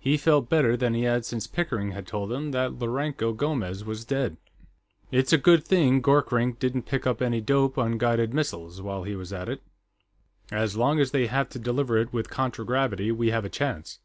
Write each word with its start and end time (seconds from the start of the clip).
He 0.00 0.16
felt 0.16 0.48
better 0.50 0.76
than 0.76 0.94
he 0.94 1.02
had 1.04 1.24
since 1.24 1.46
Pickering 1.46 1.92
had 1.92 2.04
told 2.04 2.32
him 2.32 2.50
that 2.50 2.80
Lourenço 2.80 3.32
Gomes 3.32 3.84
was 3.84 4.04
dead. 4.04 4.36
"It's 5.12 5.32
a 5.32 5.38
good 5.38 5.64
thing 5.64 6.00
Gorkrink 6.02 6.58
didn't 6.58 6.86
pick 6.86 7.06
up 7.06 7.22
any 7.22 7.40
dope 7.40 7.78
on 7.78 7.96
guided 7.96 8.34
missiles, 8.34 8.82
while 8.82 9.04
he 9.04 9.14
was 9.14 9.32
at 9.32 9.48
it. 9.48 9.62
As 10.50 10.76
long 10.76 10.98
as 10.98 11.12
they 11.12 11.28
have 11.28 11.48
to 11.50 11.60
deliver 11.60 11.96
it 11.98 12.12
with 12.12 12.28
contragravity, 12.28 13.12
we 13.12 13.30
have 13.30 13.44
a 13.44 13.48
chance." 13.48 14.00